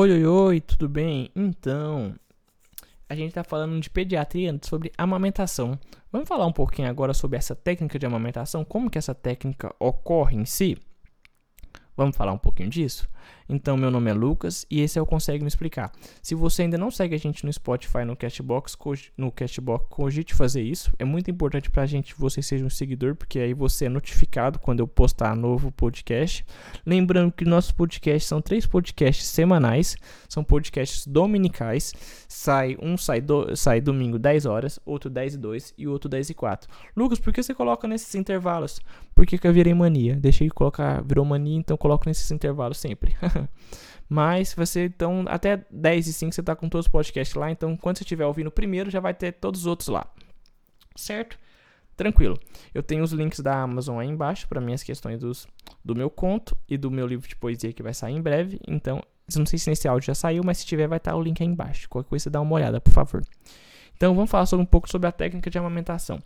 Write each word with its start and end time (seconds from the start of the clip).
Oi, 0.00 0.12
oi, 0.12 0.24
oi, 0.24 0.60
tudo 0.60 0.88
bem? 0.88 1.28
Então, 1.34 2.14
a 3.08 3.16
gente 3.16 3.30
está 3.30 3.42
falando 3.42 3.80
de 3.80 3.90
pediatria 3.90 4.56
sobre 4.62 4.92
amamentação. 4.96 5.76
Vamos 6.12 6.28
falar 6.28 6.46
um 6.46 6.52
pouquinho 6.52 6.88
agora 6.88 7.12
sobre 7.12 7.36
essa 7.36 7.52
técnica 7.52 7.98
de 7.98 8.06
amamentação, 8.06 8.64
como 8.64 8.88
que 8.88 8.96
essa 8.96 9.12
técnica 9.12 9.74
ocorre 9.76 10.36
em 10.36 10.44
si? 10.44 10.78
Vamos 11.96 12.16
falar 12.16 12.32
um 12.32 12.38
pouquinho 12.38 12.70
disso? 12.70 13.08
Então, 13.50 13.78
meu 13.78 13.90
nome 13.90 14.10
é 14.10 14.12
Lucas 14.12 14.66
e 14.70 14.82
esse 14.82 14.98
é 14.98 15.02
o 15.02 15.06
Consegue 15.06 15.42
Me 15.42 15.48
Explicar. 15.48 15.90
Se 16.20 16.34
você 16.34 16.62
ainda 16.62 16.76
não 16.76 16.90
segue 16.90 17.14
a 17.14 17.18
gente 17.18 17.46
no 17.46 17.52
Spotify, 17.52 18.04
no 18.04 18.14
Castbox, 18.14 18.76
no 19.16 19.32
Castbox, 19.32 19.86
cogite 19.88 20.34
fazer 20.34 20.60
isso. 20.60 20.92
É 20.98 21.04
muito 21.04 21.30
importante 21.30 21.70
pra 21.70 21.86
gente 21.86 22.14
que 22.14 22.20
você 22.20 22.42
seja 22.42 22.62
um 22.62 22.68
seguidor, 22.68 23.14
porque 23.14 23.38
aí 23.38 23.54
você 23.54 23.86
é 23.86 23.88
notificado 23.88 24.58
quando 24.58 24.80
eu 24.80 24.86
postar 24.86 25.34
novo 25.34 25.72
podcast. 25.72 26.44
Lembrando 26.84 27.32
que 27.32 27.46
nossos 27.46 27.72
podcasts 27.72 28.28
são 28.28 28.42
três 28.42 28.66
podcasts 28.66 29.26
semanais, 29.26 29.96
são 30.28 30.44
podcasts 30.44 31.06
dominicais. 31.06 31.94
Sai, 32.28 32.76
um 32.82 32.98
sai, 32.98 33.22
do, 33.22 33.56
sai 33.56 33.80
domingo 33.80 34.18
10 34.18 34.44
horas, 34.44 34.78
outro 34.84 35.08
10 35.08 35.34
e 35.34 35.38
2 35.38 35.74
e 35.78 35.88
outro 35.88 36.10
10 36.10 36.30
e 36.30 36.34
4. 36.34 36.70
Lucas, 36.94 37.18
por 37.18 37.32
que 37.32 37.42
você 37.42 37.54
coloca 37.54 37.88
nesses 37.88 38.14
intervalos? 38.14 38.78
Porque 39.14 39.38
que 39.38 39.48
eu 39.48 39.52
virei 39.54 39.72
mania. 39.72 40.16
Deixei 40.16 40.48
de 40.48 40.54
colocar, 40.54 41.02
virou 41.02 41.24
mania, 41.24 41.56
então 41.56 41.78
coloco 41.78 42.06
nesses 42.06 42.30
intervalos 42.30 42.76
sempre. 42.76 43.16
Mas 44.08 44.54
você, 44.54 44.86
então, 44.86 45.24
até 45.28 45.64
10 45.70 46.06
e 46.06 46.12
5 46.14 46.34
você 46.34 46.42
tá 46.42 46.56
com 46.56 46.68
todos 46.68 46.86
os 46.86 46.90
podcasts 46.90 47.36
lá. 47.36 47.50
Então, 47.50 47.76
quando 47.76 47.98
você 47.98 48.04
estiver 48.04 48.24
ouvindo 48.24 48.46
o 48.46 48.52
primeiro, 48.52 48.90
já 48.90 49.00
vai 49.00 49.12
ter 49.12 49.32
todos 49.32 49.60
os 49.60 49.66
outros 49.66 49.88
lá. 49.88 50.10
Certo? 50.96 51.38
Tranquilo. 51.94 52.38
Eu 52.72 52.82
tenho 52.82 53.02
os 53.02 53.12
links 53.12 53.40
da 53.40 53.60
Amazon 53.60 53.98
aí 53.98 54.08
embaixo 54.08 54.48
para 54.48 54.60
minhas 54.60 54.82
questões 54.82 55.20
dos, 55.20 55.46
do 55.84 55.94
meu 55.94 56.08
conto 56.08 56.56
e 56.68 56.78
do 56.78 56.90
meu 56.90 57.06
livro 57.06 57.28
de 57.28 57.36
poesia 57.36 57.72
que 57.72 57.82
vai 57.82 57.92
sair 57.92 58.14
em 58.14 58.22
breve. 58.22 58.58
Então, 58.66 59.02
não 59.36 59.44
sei 59.44 59.58
se 59.58 59.68
nesse 59.68 59.86
áudio 59.86 60.06
já 60.06 60.14
saiu, 60.14 60.42
mas 60.42 60.58
se 60.58 60.66
tiver, 60.66 60.86
vai 60.86 60.98
estar 60.98 61.14
o 61.14 61.22
link 61.22 61.42
aí 61.42 61.48
embaixo. 61.48 61.88
Qualquer 61.88 62.08
coisa, 62.08 62.30
dá 62.30 62.40
uma 62.40 62.54
olhada, 62.54 62.80
por 62.80 62.92
favor. 62.92 63.20
Então, 63.94 64.14
vamos 64.14 64.30
falar 64.30 64.46
sobre 64.46 64.62
um 64.62 64.66
pouco 64.66 64.88
sobre 64.88 65.08
a 65.08 65.12
técnica 65.12 65.50
de 65.50 65.58
amamentação. 65.58 66.18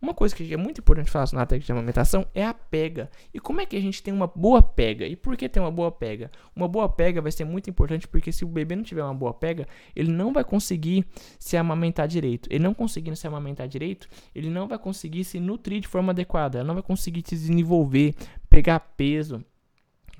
Uma 0.00 0.14
coisa 0.14 0.34
que 0.34 0.52
é 0.54 0.56
muito 0.56 0.80
importante 0.80 1.10
falar 1.10 1.26
na 1.32 1.44
técnica 1.44 1.66
de 1.66 1.72
amamentação 1.72 2.24
é 2.32 2.44
a 2.44 2.54
pega. 2.54 3.10
E 3.34 3.40
como 3.40 3.60
é 3.60 3.66
que 3.66 3.76
a 3.76 3.80
gente 3.80 4.00
tem 4.00 4.14
uma 4.14 4.28
boa 4.28 4.62
pega? 4.62 5.04
E 5.06 5.16
por 5.16 5.36
que 5.36 5.48
tem 5.48 5.60
uma 5.60 5.72
boa 5.72 5.90
pega? 5.90 6.30
Uma 6.54 6.68
boa 6.68 6.88
pega 6.88 7.20
vai 7.20 7.32
ser 7.32 7.44
muito 7.44 7.68
importante 7.68 8.06
porque 8.06 8.30
se 8.30 8.44
o 8.44 8.48
bebê 8.48 8.76
não 8.76 8.84
tiver 8.84 9.02
uma 9.02 9.14
boa 9.14 9.34
pega, 9.34 9.66
ele 9.96 10.12
não 10.12 10.32
vai 10.32 10.44
conseguir 10.44 11.04
se 11.38 11.56
amamentar 11.56 12.06
direito. 12.06 12.48
Ele 12.48 12.62
não 12.62 12.74
conseguindo 12.74 13.16
se 13.16 13.26
amamentar 13.26 13.66
direito, 13.66 14.08
ele 14.32 14.48
não 14.48 14.68
vai 14.68 14.78
conseguir 14.78 15.24
se 15.24 15.40
nutrir 15.40 15.80
de 15.80 15.88
forma 15.88 16.12
adequada, 16.12 16.58
ele 16.58 16.68
não 16.68 16.74
vai 16.74 16.82
conseguir 16.82 17.24
se 17.26 17.34
desenvolver, 17.34 18.14
pegar 18.48 18.78
peso, 18.78 19.44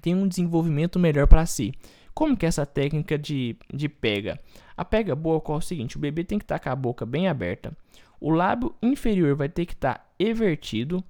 ter 0.02 0.12
um 0.12 0.26
desenvolvimento 0.26 0.98
melhor 0.98 1.28
para 1.28 1.46
si. 1.46 1.72
Como 2.18 2.36
que 2.36 2.44
é 2.44 2.48
essa 2.48 2.66
técnica 2.66 3.16
de, 3.16 3.56
de 3.72 3.88
pega? 3.88 4.40
A 4.76 4.84
pega 4.84 5.14
boa 5.14 5.40
é 5.40 5.52
o 5.52 5.60
seguinte, 5.60 5.96
o 5.96 6.00
bebê 6.00 6.24
tem 6.24 6.36
que 6.36 6.42
estar 6.42 6.58
com 6.58 6.68
a 6.68 6.74
boca 6.74 7.06
bem 7.06 7.28
aberta, 7.28 7.72
o 8.20 8.30
lábio 8.32 8.74
inferior 8.82 9.36
vai 9.36 9.48
ter 9.48 9.64
que 9.64 9.72
estar 9.72 9.94
tá 9.94 10.06
evertido, 10.18 11.04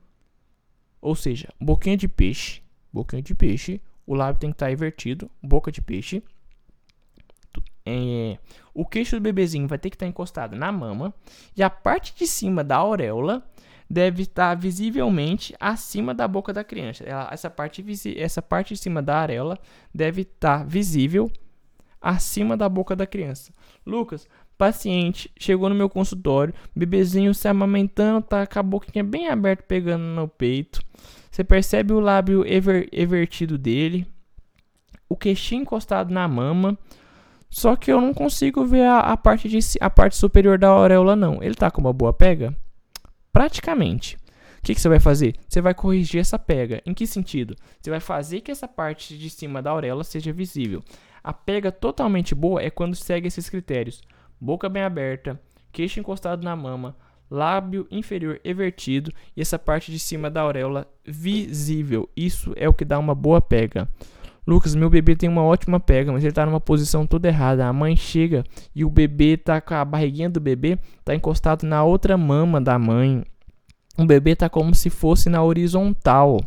ou 1.00 1.14
seja, 1.14 1.48
boquinha 1.58 1.96
de 1.96 2.06
peixe, 2.06 2.60
boquinha 2.92 3.22
de 3.22 3.34
peixe, 3.34 3.80
o 4.06 4.14
lábio 4.14 4.38
tem 4.38 4.50
que 4.50 4.56
estar 4.56 4.66
tá 4.66 4.72
invertido, 4.72 5.30
boca 5.42 5.72
de 5.72 5.80
peixe. 5.80 6.22
É, 7.86 8.36
o 8.74 8.84
queixo 8.84 9.16
do 9.16 9.22
bebezinho 9.22 9.66
vai 9.66 9.78
ter 9.78 9.88
que 9.88 9.96
estar 9.96 10.04
tá 10.04 10.10
encostado 10.10 10.56
na 10.56 10.70
mama 10.70 11.14
e 11.56 11.62
a 11.62 11.70
parte 11.70 12.14
de 12.14 12.26
cima 12.26 12.62
da 12.62 12.76
auréola 12.76 13.42
deve 13.88 14.22
estar 14.22 14.54
visivelmente 14.54 15.54
acima 15.58 16.14
da 16.14 16.28
boca 16.28 16.52
da 16.52 16.62
criança. 16.62 17.04
Ela, 17.04 17.28
essa, 17.32 17.48
parte, 17.48 17.84
essa 18.16 18.42
parte 18.42 18.74
de 18.74 18.80
cima 18.80 19.02
da 19.02 19.16
areola 19.16 19.58
deve 19.94 20.22
estar 20.22 20.66
visível 20.66 21.30
acima 22.00 22.56
da 22.56 22.68
boca 22.68 22.94
da 22.94 23.06
criança. 23.06 23.52
Lucas, 23.86 24.28
paciente, 24.56 25.30
chegou 25.38 25.68
no 25.68 25.74
meu 25.74 25.88
consultório, 25.88 26.54
bebezinho 26.74 27.34
se 27.34 27.48
amamentando, 27.48 28.22
tá 28.22 28.46
com 28.46 28.58
a 28.58 28.62
boquinha 28.62 29.02
bem 29.02 29.28
aberta 29.28 29.62
pegando 29.62 30.04
no 30.04 30.28
peito. 30.28 30.80
Você 31.30 31.42
percebe 31.42 31.92
o 31.92 32.00
lábio 32.00 32.44
ever, 32.46 32.88
evertido 32.92 33.56
dele, 33.56 34.06
o 35.08 35.16
queixinho 35.16 35.62
encostado 35.62 36.12
na 36.12 36.26
mama. 36.28 36.76
Só 37.50 37.76
que 37.76 37.90
eu 37.90 37.98
não 37.98 38.12
consigo 38.12 38.64
ver 38.66 38.84
a, 38.84 38.98
a, 38.98 39.16
parte, 39.16 39.48
de, 39.48 39.58
a 39.80 39.88
parte 39.88 40.16
superior 40.16 40.58
da 40.58 40.68
auréola, 40.68 41.16
não. 41.16 41.42
Ele 41.42 41.54
tá 41.54 41.70
com 41.70 41.80
uma 41.80 41.94
boa 41.94 42.12
pega? 42.12 42.54
Praticamente. 43.32 44.16
O 44.58 44.62
que, 44.62 44.74
que, 44.74 44.80
você 44.80 44.88
vai 44.88 45.00
fazer? 45.00 45.34
Você 45.48 45.60
vai 45.60 45.72
corrigir 45.72 46.20
essa 46.20 46.38
pega. 46.38 46.82
Em 46.84 46.92
que 46.92 47.06
sentido? 47.06 47.54
Você 47.80 47.90
vai 47.90 48.00
fazer 48.00 48.40
que 48.40 48.50
essa 48.50 48.66
parte 48.66 49.16
de 49.16 49.30
cima 49.30 49.62
da 49.62 49.70
auréola 49.70 50.02
seja 50.04 50.32
visível. 50.32 50.82
A 51.22 51.32
pega 51.32 51.70
totalmente 51.70 52.34
boa 52.34 52.60
é 52.60 52.70
quando 52.70 52.94
segue 52.94 53.28
esses 53.28 53.48
critérios 53.48 54.02
boca 54.40 54.68
bem 54.68 54.82
aberta, 54.82 55.40
queixo 55.72 56.00
encostado 56.00 56.42
na 56.42 56.54
mama, 56.54 56.96
lábio 57.30 57.86
inferior 57.90 58.40
evertido 58.44 59.12
e 59.36 59.40
essa 59.40 59.58
parte 59.58 59.90
de 59.90 59.98
cima 59.98 60.30
da 60.30 60.42
auréola 60.42 60.86
visível. 61.04 62.08
Isso 62.16 62.52
é 62.56 62.68
o 62.68 62.74
que 62.74 62.84
dá 62.84 62.98
uma 62.98 63.14
boa 63.14 63.40
pega. 63.40 63.88
Lucas, 64.48 64.74
meu 64.74 64.88
bebê 64.88 65.14
tem 65.14 65.28
uma 65.28 65.42
ótima 65.42 65.78
pega, 65.78 66.10
mas 66.10 66.24
ele 66.24 66.30
está 66.30 66.46
numa 66.46 66.58
posição 66.58 67.06
toda 67.06 67.28
errada. 67.28 67.66
A 67.66 67.72
mãe 67.72 67.94
chega 67.94 68.42
e 68.74 68.82
o 68.82 68.88
bebê 68.88 69.34
está 69.34 69.60
com 69.60 69.74
a 69.74 69.84
barriguinha 69.84 70.30
do 70.30 70.40
bebê 70.40 70.78
tá 71.04 71.14
encostado 71.14 71.66
na 71.66 71.84
outra 71.84 72.16
mama 72.16 72.58
da 72.58 72.78
mãe. 72.78 73.22
O 73.98 74.06
bebê 74.06 74.30
está 74.30 74.48
como 74.48 74.74
se 74.74 74.88
fosse 74.88 75.28
na 75.28 75.42
horizontal. 75.42 76.40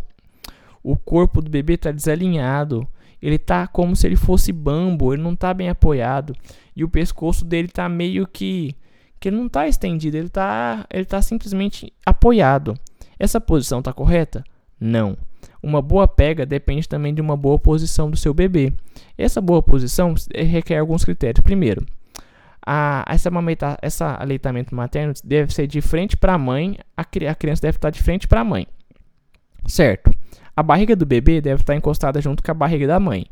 O 0.81 0.97
corpo 0.97 1.43
do 1.43 1.51
bebê 1.51 1.73
está 1.73 1.91
desalinhado. 1.91 2.87
Ele 3.21 3.37
tá 3.37 3.67
como 3.67 3.95
se 3.95 4.07
ele 4.07 4.15
fosse 4.15 4.51
bambo, 4.51 5.13
ele 5.13 5.21
não 5.21 5.35
tá 5.35 5.53
bem 5.53 5.69
apoiado. 5.69 6.35
E 6.75 6.83
o 6.83 6.89
pescoço 6.89 7.45
dele 7.45 7.67
tá 7.67 7.87
meio 7.87 8.25
que 8.25 8.75
que 9.19 9.29
ele 9.29 9.37
não 9.37 9.47
tá 9.47 9.67
estendido, 9.67 10.17
ele 10.17 10.29
tá 10.29 10.87
ele 10.89 11.05
tá 11.05 11.21
simplesmente 11.21 11.93
apoiado. 12.03 12.73
Essa 13.19 13.39
posição 13.39 13.79
tá 13.79 13.93
correta? 13.93 14.43
Não. 14.79 15.15
Uma 15.61 15.81
boa 15.81 16.07
pega 16.07 16.45
depende 16.45 16.89
também 16.89 17.13
de 17.13 17.21
uma 17.21 17.37
boa 17.37 17.59
posição 17.59 18.09
do 18.09 18.17
seu 18.17 18.33
bebê. 18.33 18.73
Essa 19.17 19.39
boa 19.39 19.61
posição 19.61 20.15
requer 20.33 20.79
alguns 20.79 21.05
critérios. 21.05 21.43
Primeiro, 21.43 21.85
a, 22.65 23.05
essa, 23.07 23.29
mameta, 23.29 23.77
essa 23.81 24.15
aleitamento 24.15 24.73
materno 24.73 25.13
deve 25.23 25.53
ser 25.53 25.67
de 25.67 25.81
frente 25.81 26.17
para 26.17 26.33
a 26.33 26.37
mãe, 26.37 26.77
a, 26.95 27.03
criança 27.03 27.61
deve 27.61 27.77
estar 27.77 27.89
de 27.89 28.01
frente 28.01 28.27
para 28.27 28.41
a 28.41 28.43
mãe. 28.43 28.67
Certo? 29.67 30.11
A 30.55 30.63
barriga 30.63 30.95
do 30.95 31.05
bebê 31.05 31.41
deve 31.41 31.61
estar 31.61 31.75
encostada 31.75 32.21
junto 32.21 32.43
com 32.43 32.51
a 32.51 32.53
barriga 32.53 32.87
da 32.87 32.99
mãe. 32.99 33.25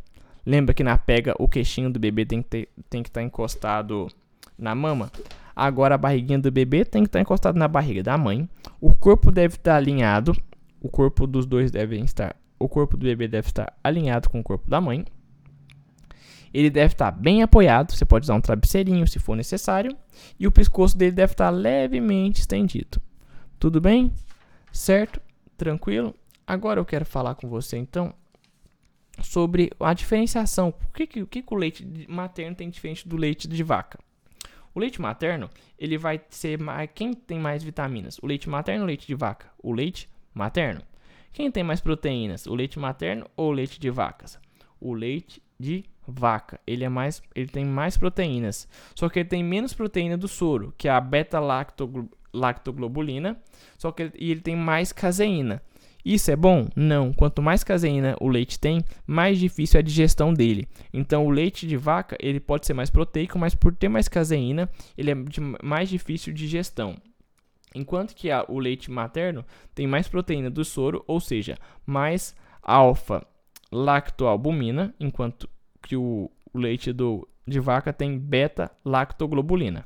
Lembra 0.45 0.73
que 0.73 0.83
na 0.83 0.97
pega 0.97 1.35
o 1.37 1.47
queixinho 1.47 1.91
do 1.91 1.99
bebê 1.99 2.25
tem 2.25 2.41
que, 2.41 2.49
ter, 2.49 2.69
tem 2.89 3.03
que 3.03 3.09
estar 3.09 3.21
encostado 3.21 4.07
na 4.57 4.73
mama? 4.73 5.11
Agora 5.55 5.95
a 5.95 5.97
barriguinha 5.97 6.39
do 6.39 6.51
bebê 6.51 6.85
tem 6.85 7.03
que 7.03 7.09
estar 7.09 7.19
encostado 7.19 7.57
na 7.57 7.67
barriga 7.67 8.01
da 8.01 8.17
mãe. 8.17 8.47
O 8.79 8.95
corpo 8.95 9.31
deve 9.31 9.55
estar 9.55 9.75
alinhado. 9.75 10.35
O 10.81 10.89
corpo 10.89 11.27
dos 11.27 11.45
dois 11.45 11.71
deve 11.71 11.97
estar. 11.99 12.35
O 12.57 12.67
corpo 12.67 12.97
do 12.97 13.05
bebê 13.05 13.27
deve 13.27 13.47
estar 13.47 13.73
alinhado 13.83 14.29
com 14.29 14.39
o 14.39 14.43
corpo 14.43 14.69
da 14.69 14.79
mãe. 14.79 15.05
Ele 16.53 16.69
deve 16.69 16.93
estar 16.93 17.11
bem 17.11 17.43
apoiado. 17.43 17.91
Você 17.91 18.05
pode 18.05 18.25
usar 18.25 18.35
um 18.35 18.41
travesseirinho 18.41 19.07
se 19.07 19.19
for 19.19 19.35
necessário. 19.35 19.95
E 20.39 20.47
o 20.47 20.51
pescoço 20.51 20.97
dele 20.97 21.11
deve 21.11 21.33
estar 21.33 21.49
levemente 21.49 22.41
estendido. 22.41 23.01
Tudo 23.59 23.79
bem? 23.79 24.13
Certo? 24.71 25.21
Tranquilo? 25.57 26.15
Agora 26.47 26.79
eu 26.79 26.85
quero 26.85 27.05
falar 27.05 27.35
com 27.35 27.47
você 27.47 27.77
então 27.77 28.13
sobre 29.21 29.71
a 29.79 29.93
diferenciação. 29.93 30.69
O 30.69 30.93
que, 30.93 31.05
que, 31.05 31.21
o, 31.21 31.27
que, 31.27 31.41
que 31.41 31.53
o 31.53 31.57
leite 31.57 31.85
materno 32.07 32.55
tem 32.55 32.69
diferente 32.69 33.07
do 33.07 33.17
leite 33.17 33.47
de 33.47 33.63
vaca? 33.63 33.99
O 34.73 34.79
leite 34.79 35.01
materno, 35.01 35.49
ele 35.77 35.97
vai 35.97 36.21
ser 36.29 36.59
mais, 36.59 36.89
quem 36.93 37.13
tem 37.13 37.39
mais 37.39 37.63
vitaminas? 37.63 38.17
O 38.21 38.27
leite 38.27 38.49
materno 38.49 38.81
ou 38.81 38.85
o 38.85 38.87
leite 38.87 39.05
de 39.05 39.15
vaca? 39.15 39.47
O 39.61 39.73
leite 39.73 40.07
materno. 40.39 40.81
Quem 41.31 41.51
tem 41.51 41.63
mais 41.63 41.79
proteínas? 41.79 42.47
O 42.47 42.55
leite 42.55 42.79
materno 42.79 43.29
ou 43.37 43.49
o 43.49 43.51
leite 43.51 43.79
de 43.79 43.91
vacas? 43.91 44.39
O 44.79 44.93
leite 44.93 45.43
de 45.59 45.83
vaca. 46.07 46.59
Ele 46.65 46.83
é 46.83 46.89
mais, 46.89 47.21
ele 47.35 47.49
tem 47.49 47.63
mais 47.65 47.95
proteínas. 47.97 48.67
Só 48.95 49.07
que 49.09 49.19
ele 49.19 49.29
tem 49.29 49.43
menos 49.43 49.73
proteína 49.73 50.17
do 50.17 50.27
soro, 50.27 50.73
que 50.77 50.87
é 50.87 50.91
a 50.91 50.99
beta-lactoglobulina. 50.99 53.39
Só 53.77 53.91
que 53.91 54.01
ele, 54.03 54.13
e 54.17 54.31
ele 54.31 54.41
tem 54.41 54.55
mais 54.55 54.91
caseína. 54.91 55.61
Isso 56.03 56.31
é 56.31 56.35
bom? 56.35 56.67
Não. 56.75 57.13
Quanto 57.13 57.41
mais 57.41 57.63
caseína 57.63 58.15
o 58.19 58.27
leite 58.29 58.57
tem, 58.57 58.83
mais 59.05 59.37
difícil 59.37 59.77
é 59.77 59.81
a 59.81 59.83
digestão 59.83 60.33
dele. 60.33 60.67
Então, 60.93 61.25
o 61.25 61.29
leite 61.29 61.67
de 61.67 61.77
vaca 61.77 62.17
ele 62.19 62.39
pode 62.39 62.65
ser 62.65 62.73
mais 62.73 62.89
proteico, 62.89 63.37
mas 63.37 63.53
por 63.53 63.75
ter 63.75 63.89
mais 63.89 64.07
caseína, 64.07 64.67
ele 64.97 65.11
é 65.11 65.15
de 65.15 65.39
mais 65.61 65.89
difícil 65.89 66.33
de 66.33 66.39
digestão. 66.39 66.95
Enquanto 67.73 68.13
que 68.15 68.29
a, 68.31 68.45
o 68.47 68.59
leite 68.59 68.91
materno 68.91 69.43
tem 69.75 69.87
mais 69.87 70.07
proteína 70.07 70.49
do 70.49 70.65
soro, 70.65 71.03
ou 71.07 71.19
seja, 71.19 71.55
mais 71.85 72.35
alfa-lactoalbumina, 72.63 74.95
enquanto 74.99 75.47
que 75.81 75.95
o, 75.95 76.29
o 76.53 76.57
leite 76.57 76.91
do, 76.91 77.27
de 77.47 77.59
vaca 77.59 77.93
tem 77.93 78.17
beta-lactoglobulina. 78.17 79.83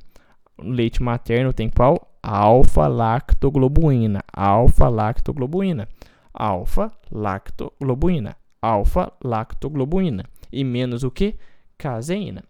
O 0.56 0.70
leite 0.70 1.02
materno 1.02 1.52
tem 1.52 1.68
qual? 1.68 2.14
alfa-lactoglobulina, 2.24 4.24
alfa-lactoglobulina, 4.32 5.86
alfa-lactoglobulina, 6.32 8.34
alfa-lactoglobulina 8.62 10.24
e 10.50 10.64
menos 10.64 11.04
o 11.04 11.10
que? 11.10 11.36
caseína. 11.76 12.42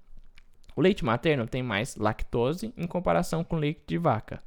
O 0.76 0.80
leite 0.80 1.04
materno 1.04 1.46
tem 1.46 1.62
mais 1.62 1.96
lactose 1.96 2.72
em 2.76 2.86
comparação 2.86 3.42
com 3.42 3.56
o 3.56 3.58
leite 3.58 3.82
de 3.86 3.98
vaca, 3.98 4.40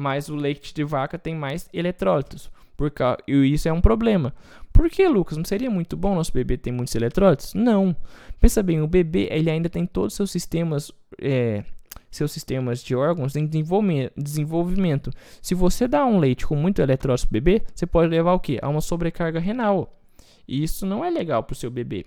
mas 0.00 0.30
o 0.30 0.34
leite 0.34 0.72
de 0.72 0.82
vaca 0.82 1.18
tem 1.18 1.34
mais 1.34 1.68
eletrólitos. 1.72 2.50
Porque, 2.76 3.02
e 3.28 3.52
isso 3.52 3.68
é 3.68 3.72
um 3.72 3.80
problema. 3.80 4.34
Por 4.72 4.88
que, 4.88 5.06
Lucas? 5.06 5.36
Não 5.36 5.44
seria 5.44 5.70
muito 5.70 5.94
bom 5.94 6.14
nosso 6.14 6.32
bebê 6.32 6.56
ter 6.56 6.72
muitos 6.72 6.94
eletrólitos? 6.94 7.52
Não. 7.52 7.94
Pensa 8.40 8.62
bem, 8.62 8.80
o 8.80 8.86
bebê 8.86 9.28
ele 9.30 9.50
ainda 9.50 9.68
tem 9.68 9.84
todos 9.84 10.14
os 10.14 10.16
seus 10.16 10.30
sistemas, 10.30 10.90
é, 11.20 11.62
seus 12.10 12.32
sistemas 12.32 12.82
de 12.82 12.96
órgãos 12.96 13.36
em 13.36 13.46
desenvolvimento. 13.46 15.10
Se 15.42 15.54
você 15.54 15.86
dá 15.86 16.06
um 16.06 16.18
leite 16.18 16.46
com 16.46 16.56
muito 16.56 16.80
eletrólito 16.80 17.28
para 17.28 17.32
o 17.32 17.40
bebê, 17.40 17.62
você 17.74 17.86
pode 17.86 18.08
levar 18.08 18.32
o 18.32 18.40
quê? 18.40 18.58
A 18.62 18.68
uma 18.70 18.80
sobrecarga 18.80 19.38
renal. 19.38 20.00
E 20.48 20.62
isso 20.62 20.86
não 20.86 21.04
é 21.04 21.10
legal 21.10 21.42
para 21.42 21.52
o 21.52 21.56
seu 21.56 21.70
bebê 21.70 22.06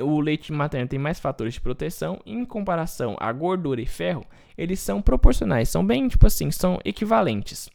o 0.00 0.20
leite 0.20 0.52
materno 0.52 0.88
tem 0.88 0.98
mais 0.98 1.18
fatores 1.18 1.54
de 1.54 1.60
proteção 1.60 2.20
em 2.24 2.44
comparação 2.44 3.16
a 3.18 3.32
gordura 3.32 3.80
e 3.80 3.86
ferro, 3.86 4.24
eles 4.56 4.80
são 4.80 5.02
proporcionais, 5.02 5.68
são 5.68 5.86
bem, 5.86 6.08
tipo 6.08 6.26
assim, 6.26 6.50
são 6.50 6.78
equivalentes. 6.84 7.68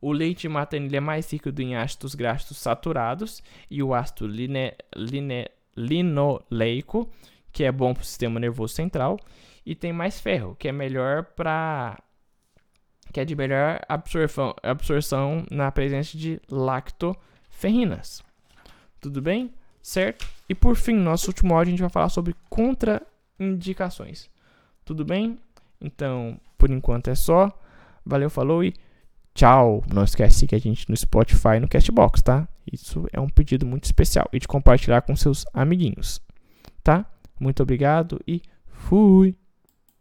O 0.00 0.12
leite 0.12 0.48
materno 0.48 0.94
é 0.94 1.00
mais 1.00 1.32
rico 1.32 1.48
em 1.60 1.76
ácidos 1.76 2.14
graxos 2.14 2.58
saturados 2.58 3.42
e 3.70 3.82
o 3.82 3.94
ácido 3.94 4.26
line, 4.26 4.72
line, 4.94 5.46
linoleico, 5.76 7.10
que 7.52 7.64
é 7.64 7.72
bom 7.72 7.94
para 7.94 8.02
o 8.02 8.04
sistema 8.04 8.38
nervoso 8.38 8.74
central, 8.74 9.18
e 9.64 9.74
tem 9.74 9.92
mais 9.92 10.20
ferro, 10.20 10.54
que 10.56 10.68
é 10.68 10.72
melhor 10.72 11.24
para 11.24 11.98
que 13.12 13.20
é 13.20 13.24
de 13.24 13.36
melhor 13.36 13.80
absorção, 13.88 14.54
absorção 14.62 15.46
na 15.50 15.70
presença 15.70 16.18
de 16.18 16.40
lactoferrinas. 16.50 18.24
Tudo 19.00 19.22
bem? 19.22 19.52
certo? 19.84 20.26
E 20.48 20.54
por 20.54 20.76
fim, 20.76 20.94
nosso 20.94 21.28
último 21.28 21.54
áudio 21.54 21.70
a 21.70 21.72
gente 21.72 21.80
vai 21.80 21.90
falar 21.90 22.08
sobre 22.08 22.34
contraindicações. 22.48 24.28
Tudo 24.84 25.04
bem? 25.04 25.38
Então, 25.80 26.38
por 26.58 26.70
enquanto 26.70 27.08
é 27.08 27.14
só. 27.14 27.50
Valeu, 28.04 28.28
falou 28.28 28.62
e 28.62 28.74
tchau. 29.34 29.82
Não 29.92 30.04
esquece 30.04 30.40
seguir 30.40 30.56
a 30.56 30.58
gente 30.58 30.88
no 30.88 30.96
Spotify 30.96 31.56
e 31.56 31.60
no 31.60 31.68
Castbox, 31.68 32.22
tá? 32.22 32.46
Isso 32.70 33.06
é 33.12 33.20
um 33.20 33.28
pedido 33.28 33.66
muito 33.66 33.84
especial 33.84 34.28
e 34.32 34.38
de 34.38 34.48
compartilhar 34.48 35.02
com 35.02 35.14
seus 35.14 35.44
amiguinhos, 35.52 36.20
tá? 36.82 37.06
Muito 37.38 37.62
obrigado 37.62 38.20
e 38.26 38.42
fui! 38.66 39.36